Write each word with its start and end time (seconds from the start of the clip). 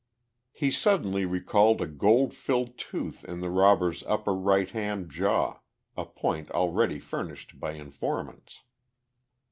He 0.51 0.71
suddenly 0.71 1.25
recalled 1.27 1.79
a 1.79 1.85
gold 1.85 2.33
filled 2.33 2.75
tooth 2.75 3.23
in 3.23 3.39
the 3.41 3.51
robber's 3.51 4.01
upper 4.07 4.33
right 4.33 4.67
hand 4.67 5.11
jaw, 5.11 5.59
a 5.95 6.07
point 6.07 6.49
already 6.49 6.97
furnished 6.97 7.59
by 7.59 7.73
informants. 7.73 8.63